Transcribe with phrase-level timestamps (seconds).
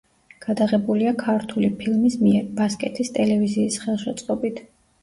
[0.45, 4.69] გადაღებულია „ქართული ფილმის“ მიერ, ბასკეთის ტელევიზიის ხელშეწყობით.